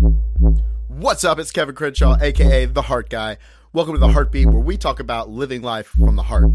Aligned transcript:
What's 0.00 1.24
up? 1.24 1.38
It's 1.38 1.52
Kevin 1.52 1.74
Crenshaw, 1.74 2.16
aka 2.22 2.64
The 2.64 2.80
Heart 2.80 3.10
Guy. 3.10 3.36
Welcome 3.74 3.92
to 3.94 4.00
The 4.00 4.08
Heartbeat, 4.08 4.46
where 4.46 4.62
we 4.62 4.78
talk 4.78 4.98
about 4.98 5.28
living 5.28 5.60
life 5.60 5.88
from 5.88 6.16
the 6.16 6.22
heart. 6.22 6.50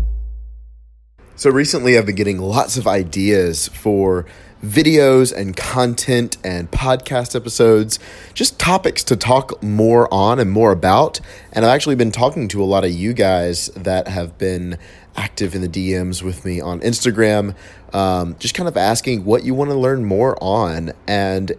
So, 1.35 1.51
recently 1.51 1.95
I've 1.95 2.08
been 2.08 2.16
getting 2.16 2.39
lots 2.39 2.75
of 2.75 2.87
ideas 2.87 3.67
for 3.67 4.25
videos 4.66 5.31
and 5.31 5.55
content 5.55 6.37
and 6.43 6.71
podcast 6.71 7.35
episodes, 7.35 8.00
just 8.34 8.57
topics 8.57 9.04
to 9.04 9.16
talk 9.16 9.62
more 9.62 10.12
on 10.12 10.39
and 10.39 10.50
more 10.50 10.71
about. 10.71 11.20
And 11.54 11.64
I've 11.66 11.75
actually 11.75 11.96
been 11.96 12.12
talking 12.12 12.48
to 12.48 12.64
a 12.64 12.66
lot 12.66 12.84
of 12.84 12.89
you 12.89 13.14
guys 13.14 13.68
that 13.75 14.07
have 14.07 14.39
been 14.39 14.80
active 15.16 15.54
in 15.54 15.62
the 15.62 15.70
DMs 15.70 16.23
with 16.23 16.46
me 16.46 16.62
on 16.62 16.80
Instagram, 16.82 17.55
um, 17.93 18.38
just 18.39 18.55
kind 18.55 18.68
of 18.68 18.75
asking 18.75 19.23
what 19.23 19.43
you 19.43 19.54
want 19.54 19.70
to 19.70 19.77
learn 19.77 20.04
more 20.04 20.36
on. 20.41 20.93
And 21.07 21.52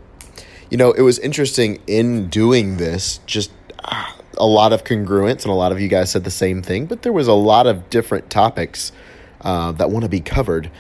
you 0.70 0.76
know, 0.76 0.92
it 0.92 1.02
was 1.02 1.18
interesting 1.18 1.80
in 1.86 2.28
doing 2.28 2.76
this, 2.76 3.18
just 3.26 3.50
uh, 3.84 4.12
a 4.36 4.46
lot 4.46 4.72
of 4.72 4.84
congruence, 4.84 5.42
and 5.42 5.46
a 5.46 5.54
lot 5.54 5.72
of 5.72 5.80
you 5.80 5.88
guys 5.88 6.10
said 6.10 6.24
the 6.24 6.30
same 6.30 6.62
thing, 6.62 6.86
but 6.86 7.02
there 7.02 7.12
was 7.12 7.28
a 7.28 7.34
lot 7.34 7.66
of 7.66 7.88
different 7.90 8.30
topics 8.30 8.92
uh, 9.42 9.72
that 9.72 9.90
want 9.90 10.04
to 10.04 10.08
be 10.08 10.20
covered. 10.20 10.70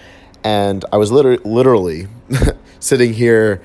And 0.42 0.84
I 0.92 0.96
was 0.96 1.10
literally, 1.10 1.42
literally 1.44 2.08
sitting 2.80 3.12
here 3.12 3.62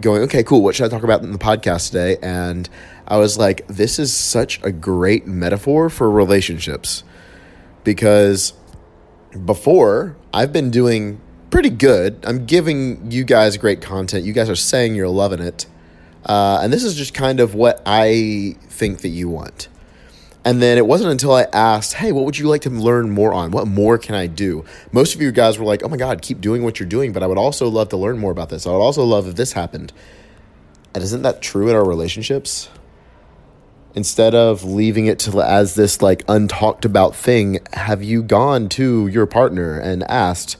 going, 0.00 0.22
okay, 0.22 0.42
cool, 0.42 0.62
what 0.62 0.74
should 0.74 0.86
I 0.86 0.88
talk 0.88 1.02
about 1.02 1.22
in 1.22 1.32
the 1.32 1.38
podcast 1.38 1.90
today? 1.90 2.16
And 2.22 2.68
I 3.08 3.18
was 3.18 3.38
like, 3.38 3.66
this 3.68 3.98
is 3.98 4.14
such 4.14 4.62
a 4.62 4.72
great 4.72 5.26
metaphor 5.26 5.88
for 5.88 6.10
relationships 6.10 7.04
because 7.84 8.52
before 9.44 10.16
I've 10.32 10.52
been 10.52 10.70
doing 10.70 11.20
pretty 11.56 11.70
good. 11.70 12.22
I'm 12.26 12.44
giving 12.44 13.10
you 13.10 13.24
guys 13.24 13.56
great 13.56 13.80
content. 13.80 14.26
You 14.26 14.34
guys 14.34 14.50
are 14.50 14.54
saying 14.54 14.94
you're 14.94 15.08
loving 15.08 15.40
it. 15.40 15.64
Uh, 16.22 16.60
and 16.62 16.70
this 16.70 16.84
is 16.84 16.94
just 16.94 17.14
kind 17.14 17.40
of 17.40 17.54
what 17.54 17.80
I 17.86 18.56
think 18.68 19.00
that 19.00 19.08
you 19.08 19.30
want. 19.30 19.68
And 20.44 20.60
then 20.60 20.76
it 20.76 20.86
wasn't 20.86 21.12
until 21.12 21.32
I 21.32 21.44
asked, 21.54 21.94
hey, 21.94 22.12
what 22.12 22.26
would 22.26 22.36
you 22.36 22.46
like 22.46 22.60
to 22.60 22.68
learn 22.68 23.08
more 23.08 23.32
on? 23.32 23.52
What 23.52 23.66
more 23.66 23.96
can 23.96 24.14
I 24.14 24.26
do? 24.26 24.66
Most 24.92 25.14
of 25.14 25.22
you 25.22 25.32
guys 25.32 25.58
were 25.58 25.64
like, 25.64 25.82
oh 25.82 25.88
my 25.88 25.96
God, 25.96 26.20
keep 26.20 26.42
doing 26.42 26.62
what 26.62 26.78
you're 26.78 26.86
doing, 26.86 27.14
but 27.14 27.22
I 27.22 27.26
would 27.26 27.38
also 27.38 27.68
love 27.68 27.88
to 27.88 27.96
learn 27.96 28.18
more 28.18 28.32
about 28.32 28.50
this. 28.50 28.66
I 28.66 28.72
would 28.72 28.76
also 28.76 29.02
love 29.04 29.26
if 29.26 29.36
this 29.36 29.54
happened. 29.54 29.94
And 30.92 31.02
isn't 31.02 31.22
that 31.22 31.40
true 31.40 31.70
in 31.70 31.74
our 31.74 31.86
relationships? 31.86 32.68
Instead 33.94 34.34
of 34.34 34.62
leaving 34.62 35.06
it 35.06 35.18
to 35.20 35.40
as 35.40 35.74
this 35.74 36.02
like 36.02 36.26
untalked 36.26 36.84
about 36.84 37.16
thing, 37.16 37.60
have 37.72 38.02
you 38.02 38.22
gone 38.22 38.68
to 38.68 39.06
your 39.06 39.24
partner 39.24 39.78
and 39.78 40.02
asked, 40.10 40.58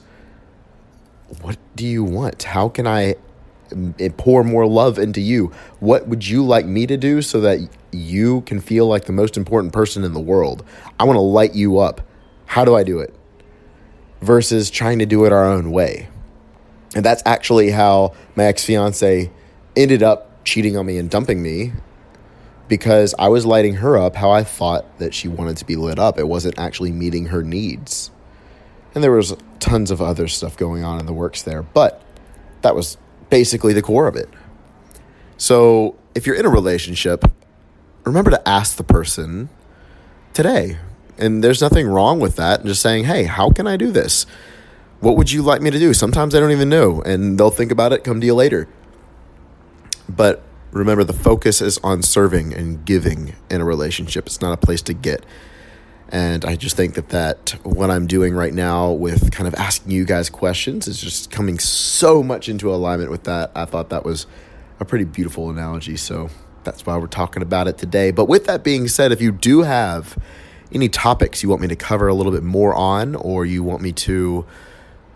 what 1.41 1.57
do 1.75 1.85
you 1.85 2.03
want? 2.03 2.43
How 2.43 2.69
can 2.69 2.87
I 2.87 3.15
mm, 3.69 4.17
pour 4.17 4.43
more 4.43 4.65
love 4.65 4.97
into 4.97 5.21
you? 5.21 5.51
What 5.79 6.07
would 6.07 6.27
you 6.27 6.45
like 6.45 6.65
me 6.65 6.87
to 6.87 6.97
do 6.97 7.21
so 7.21 7.41
that 7.41 7.59
you 7.91 8.41
can 8.41 8.59
feel 8.59 8.87
like 8.87 9.05
the 9.05 9.13
most 9.13 9.37
important 9.37 9.73
person 9.73 10.03
in 10.03 10.13
the 10.13 10.19
world? 10.19 10.63
I 10.99 11.03
want 11.03 11.17
to 11.17 11.21
light 11.21 11.53
you 11.53 11.79
up. 11.79 12.01
How 12.45 12.65
do 12.65 12.75
I 12.75 12.83
do 12.83 12.99
it? 12.99 13.13
Versus 14.21 14.69
trying 14.69 14.99
to 14.99 15.05
do 15.05 15.25
it 15.25 15.33
our 15.33 15.45
own 15.45 15.71
way. 15.71 16.09
And 16.95 17.03
that's 17.05 17.21
actually 17.25 17.71
how 17.71 18.13
my 18.35 18.45
ex 18.45 18.63
fiance 18.63 19.29
ended 19.75 20.01
up 20.01 20.43
cheating 20.43 20.77
on 20.77 20.85
me 20.85 20.97
and 20.97 21.09
dumping 21.09 21.41
me 21.43 21.73
because 22.67 23.13
I 23.19 23.27
was 23.27 23.45
lighting 23.45 23.75
her 23.75 23.97
up 23.97 24.15
how 24.15 24.31
I 24.31 24.43
thought 24.43 24.97
that 24.99 25.13
she 25.13 25.27
wanted 25.27 25.57
to 25.57 25.65
be 25.65 25.75
lit 25.75 25.99
up. 25.99 26.17
It 26.17 26.27
wasn't 26.27 26.57
actually 26.57 26.91
meeting 26.91 27.27
her 27.27 27.43
needs. 27.43 28.11
And 28.95 29.03
there 29.03 29.11
was 29.11 29.35
tons 29.59 29.91
of 29.91 30.01
other 30.01 30.27
stuff 30.27 30.57
going 30.57 30.83
on 30.83 30.99
in 30.99 31.05
the 31.05 31.13
works 31.13 31.41
there, 31.41 31.61
but 31.61 32.01
that 32.61 32.75
was 32.75 32.97
basically 33.29 33.73
the 33.73 33.81
core 33.81 34.07
of 34.07 34.15
it. 34.15 34.29
So 35.37 35.95
if 36.15 36.25
you're 36.25 36.35
in 36.35 36.45
a 36.45 36.49
relationship, 36.49 37.25
remember 38.03 38.31
to 38.31 38.47
ask 38.47 38.77
the 38.77 38.83
person 38.83 39.49
today. 40.33 40.77
And 41.17 41.43
there's 41.43 41.61
nothing 41.61 41.87
wrong 41.87 42.19
with 42.19 42.35
that. 42.35 42.59
And 42.59 42.69
Just 42.69 42.81
saying, 42.81 43.05
hey, 43.05 43.23
how 43.23 43.49
can 43.49 43.67
I 43.67 43.77
do 43.77 43.91
this? 43.91 44.25
What 44.99 45.17
would 45.17 45.31
you 45.31 45.41
like 45.43 45.61
me 45.61 45.69
to 45.69 45.79
do? 45.79 45.93
Sometimes 45.93 46.33
I 46.33 46.39
don't 46.39 46.51
even 46.51 46.69
know, 46.69 47.01
and 47.01 47.39
they'll 47.39 47.51
think 47.51 47.71
about 47.71 47.93
it, 47.93 48.03
come 48.03 48.19
to 48.19 48.25
you 48.25 48.33
later. 48.33 48.67
But 50.09 50.41
remember, 50.71 51.03
the 51.03 51.13
focus 51.13 51.61
is 51.61 51.77
on 51.83 52.01
serving 52.01 52.53
and 52.53 52.83
giving 52.83 53.35
in 53.49 53.61
a 53.61 53.65
relationship. 53.65 54.25
It's 54.25 54.41
not 54.41 54.53
a 54.53 54.57
place 54.57 54.81
to 54.83 54.93
get. 54.93 55.23
And 56.09 56.45
I 56.45 56.55
just 56.55 56.77
think 56.77 56.95
that 56.95 57.09
that 57.09 57.55
what 57.63 57.91
I'm 57.91 58.07
doing 58.07 58.33
right 58.33 58.53
now 58.53 58.91
with 58.91 59.31
kind 59.31 59.47
of 59.47 59.55
asking 59.55 59.91
you 59.91 60.05
guys 60.05 60.29
questions 60.29 60.87
is 60.87 61.01
just 61.01 61.31
coming 61.31 61.59
so 61.59 62.23
much 62.23 62.47
into 62.47 62.73
alignment 62.73 63.11
with 63.11 63.23
that. 63.25 63.51
I 63.55 63.65
thought 63.65 63.89
that 63.89 64.05
was 64.05 64.25
a 64.79 64.85
pretty 64.85 65.05
beautiful 65.05 65.49
analogy. 65.49 65.97
So 65.97 66.29
that's 66.63 66.85
why 66.85 66.97
we're 66.97 67.07
talking 67.07 67.41
about 67.41 67.67
it 67.67 67.77
today. 67.77 68.11
But 68.11 68.25
with 68.25 68.45
that 68.45 68.63
being 68.63 68.87
said, 68.87 69.11
if 69.11 69.21
you 69.21 69.31
do 69.31 69.63
have 69.63 70.17
any 70.71 70.89
topics 70.89 71.43
you 71.43 71.49
want 71.49 71.61
me 71.61 71.67
to 71.69 71.75
cover 71.75 72.07
a 72.07 72.13
little 72.13 72.31
bit 72.31 72.43
more 72.43 72.73
on, 72.73 73.15
or 73.15 73.45
you 73.45 73.63
want 73.63 73.81
me 73.81 73.91
to 73.93 74.45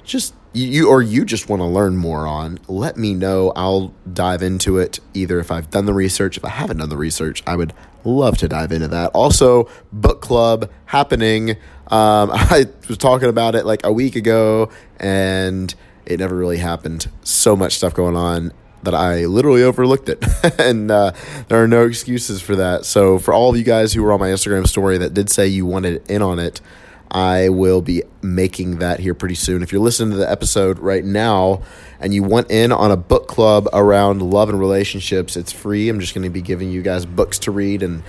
just 0.03 0.33
you 0.53 0.89
or 0.89 1.01
you 1.01 1.23
just 1.23 1.49
want 1.49 1.61
to 1.61 1.65
learn 1.65 1.95
more 1.97 2.27
on, 2.27 2.59
let 2.67 2.97
me 2.97 3.13
know. 3.13 3.53
I'll 3.55 3.93
dive 4.11 4.41
into 4.41 4.77
it 4.77 4.99
either 5.13 5.39
if 5.39 5.51
I've 5.51 5.69
done 5.69 5.85
the 5.85 5.93
research, 5.93 6.37
if 6.37 6.43
I 6.43 6.49
haven't 6.49 6.77
done 6.77 6.89
the 6.89 6.97
research, 6.97 7.41
I 7.47 7.55
would 7.55 7.73
love 8.03 8.37
to 8.39 8.47
dive 8.47 8.71
into 8.71 8.87
that. 8.89 9.11
Also, 9.13 9.69
book 9.91 10.21
club 10.21 10.69
happening. 10.85 11.51
Um, 11.51 11.57
I 12.31 12.67
was 12.87 12.97
talking 12.97 13.29
about 13.29 13.55
it 13.55 13.65
like 13.65 13.81
a 13.83 13.93
week 13.93 14.15
ago 14.15 14.69
and 14.99 15.73
it 16.05 16.19
never 16.19 16.35
really 16.35 16.57
happened. 16.57 17.09
So 17.23 17.55
much 17.55 17.73
stuff 17.73 17.93
going 17.93 18.15
on 18.15 18.51
that 18.83 18.95
I 18.95 19.25
literally 19.25 19.63
overlooked 19.63 20.09
it. 20.09 20.23
and 20.59 20.91
uh, 20.91 21.11
there 21.47 21.63
are 21.63 21.67
no 21.67 21.85
excuses 21.85 22.41
for 22.41 22.55
that. 22.55 22.85
So, 22.85 23.19
for 23.19 23.33
all 23.33 23.51
of 23.51 23.57
you 23.57 23.63
guys 23.63 23.93
who 23.93 24.03
were 24.03 24.11
on 24.11 24.19
my 24.19 24.29
Instagram 24.29 24.67
story 24.67 24.97
that 24.97 25.13
did 25.13 25.29
say 25.29 25.47
you 25.47 25.65
wanted 25.65 26.09
in 26.09 26.21
on 26.21 26.39
it, 26.39 26.61
I 27.11 27.49
will 27.49 27.81
be 27.81 28.03
making 28.21 28.79
that 28.79 29.01
here 29.01 29.13
pretty 29.13 29.35
soon. 29.35 29.61
If 29.61 29.73
you're 29.73 29.81
listening 29.81 30.11
to 30.11 30.17
the 30.17 30.31
episode 30.31 30.79
right 30.79 31.03
now 31.03 31.61
and 31.99 32.13
you 32.13 32.23
want 32.23 32.49
in 32.49 32.71
on 32.71 32.89
a 32.89 32.95
book 32.95 33.27
club 33.27 33.67
around 33.73 34.21
love 34.21 34.49
and 34.49 34.57
relationships, 34.57 35.35
it's 35.35 35.51
free. 35.51 35.89
I'm 35.89 35.99
just 35.99 36.13
going 36.13 36.23
to 36.23 36.29
be 36.29 36.41
giving 36.41 36.71
you 36.71 36.81
guys 36.81 37.05
books 37.05 37.37
to 37.39 37.51
read 37.51 37.83
and 37.83 38.01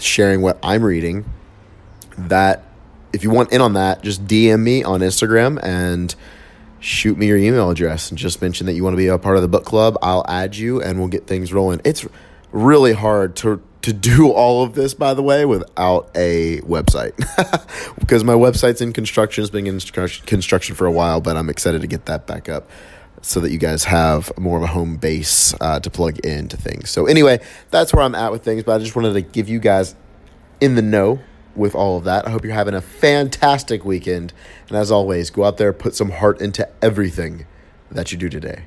sharing 0.00 0.42
what 0.42 0.58
I'm 0.62 0.82
reading. 0.82 1.24
That 2.18 2.64
if 3.14 3.24
you 3.24 3.30
want 3.30 3.52
in 3.52 3.62
on 3.62 3.72
that, 3.72 4.02
just 4.02 4.26
DM 4.26 4.60
me 4.60 4.84
on 4.84 5.00
Instagram 5.00 5.58
and 5.62 6.14
shoot 6.78 7.16
me 7.16 7.28
your 7.28 7.38
email 7.38 7.70
address 7.70 8.10
and 8.10 8.18
just 8.18 8.42
mention 8.42 8.66
that 8.66 8.74
you 8.74 8.84
want 8.84 8.92
to 8.92 8.98
be 8.98 9.06
a 9.06 9.16
part 9.16 9.36
of 9.36 9.42
the 9.42 9.48
book 9.48 9.64
club. 9.64 9.96
I'll 10.02 10.26
add 10.28 10.56
you 10.56 10.82
and 10.82 10.98
we'll 10.98 11.08
get 11.08 11.26
things 11.26 11.54
rolling. 11.54 11.80
It's 11.84 12.06
really 12.52 12.92
hard 12.92 13.34
to 13.36 13.62
to 13.86 13.92
do 13.92 14.32
all 14.32 14.64
of 14.64 14.74
this, 14.74 14.94
by 14.94 15.14
the 15.14 15.22
way, 15.22 15.44
without 15.44 16.10
a 16.16 16.60
website. 16.62 17.14
because 18.00 18.24
my 18.24 18.34
website's 18.34 18.80
in 18.80 18.92
construction, 18.92 19.42
it's 19.42 19.50
been 19.50 19.66
in 19.66 19.78
construction 19.78 20.74
for 20.74 20.86
a 20.86 20.92
while, 20.92 21.20
but 21.20 21.36
I'm 21.36 21.48
excited 21.48 21.82
to 21.82 21.86
get 21.86 22.06
that 22.06 22.26
back 22.26 22.48
up 22.48 22.68
so 23.22 23.38
that 23.40 23.52
you 23.52 23.58
guys 23.58 23.84
have 23.84 24.36
more 24.36 24.56
of 24.56 24.64
a 24.64 24.68
home 24.68 24.96
base 24.96 25.54
uh, 25.60 25.78
to 25.80 25.88
plug 25.88 26.18
into 26.26 26.56
things. 26.56 26.90
So, 26.90 27.06
anyway, 27.06 27.40
that's 27.70 27.94
where 27.94 28.04
I'm 28.04 28.16
at 28.16 28.32
with 28.32 28.42
things, 28.42 28.64
but 28.64 28.74
I 28.74 28.78
just 28.78 28.96
wanted 28.96 29.14
to 29.14 29.20
give 29.20 29.48
you 29.48 29.60
guys 29.60 29.94
in 30.60 30.74
the 30.74 30.82
know 30.82 31.20
with 31.54 31.76
all 31.76 31.96
of 31.96 32.04
that. 32.04 32.26
I 32.26 32.30
hope 32.30 32.44
you're 32.44 32.54
having 32.54 32.74
a 32.74 32.80
fantastic 32.80 33.84
weekend. 33.84 34.32
And 34.68 34.76
as 34.76 34.90
always, 34.90 35.30
go 35.30 35.44
out 35.44 35.58
there, 35.58 35.72
put 35.72 35.94
some 35.94 36.10
heart 36.10 36.40
into 36.40 36.68
everything 36.82 37.46
that 37.90 38.10
you 38.10 38.18
do 38.18 38.28
today. 38.28 38.64